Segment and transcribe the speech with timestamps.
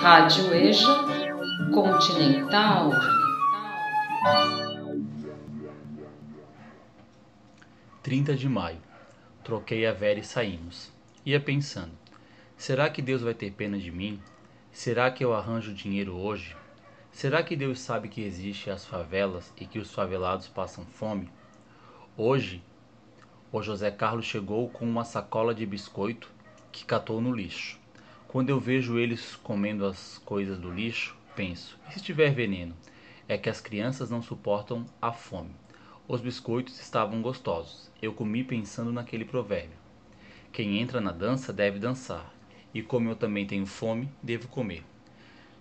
[0.00, 1.04] Rádio EJA
[1.74, 2.90] Continental.
[8.02, 8.78] Trinta de maio.
[9.44, 10.90] Troquei a Vera e saímos.
[11.26, 11.92] Ia pensando:
[12.56, 14.18] será que Deus vai ter pena de mim?
[14.72, 16.56] Será que eu arranjo dinheiro hoje?
[17.12, 21.30] Será que Deus sabe que existem as favelas e que os favelados passam fome?
[22.16, 22.62] Hoje,
[23.52, 26.39] o José Carlos chegou com uma sacola de biscoito
[26.72, 27.78] que catou no lixo.
[28.28, 32.74] Quando eu vejo eles comendo as coisas do lixo, penso: e se tiver veneno?
[33.28, 35.50] É que as crianças não suportam a fome.
[36.06, 37.90] Os biscoitos estavam gostosos.
[38.02, 39.78] Eu comi pensando naquele provérbio.
[40.52, 42.34] Quem entra na dança deve dançar,
[42.74, 44.84] e como eu também tenho fome, devo comer.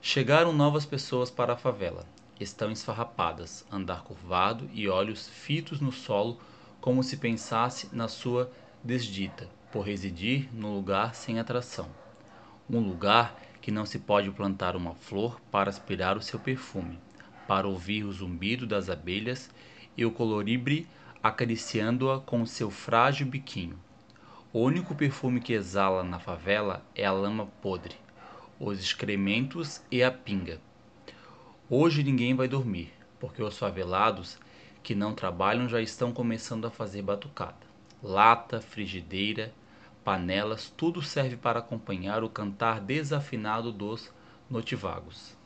[0.02, 2.07] Chegaram novas pessoas para a favela.
[2.40, 6.40] Estão esfarrapadas, andar curvado e olhos fitos no solo,
[6.80, 8.52] como se pensasse na sua
[8.84, 11.90] desdita, por residir num lugar sem atração.
[12.70, 16.98] Um lugar que não se pode plantar uma flor para aspirar o seu perfume,
[17.48, 19.49] para ouvir o zumbido das abelhas
[19.98, 20.88] e o coloribre
[21.21, 23.77] acariciando-a com seu frágil biquinho.
[24.52, 27.96] O único perfume que exala na favela é a lama podre,
[28.60, 30.60] os excrementos e a pinga.
[31.70, 34.40] Hoje ninguém vai dormir, porque os favelados
[34.82, 37.70] que não trabalham já estão começando a fazer batucada.
[38.02, 39.54] Lata, frigideira,
[40.10, 44.12] panelas, tudo serve para acompanhar o cantar desafinado dos
[44.49, 45.38] notivagos.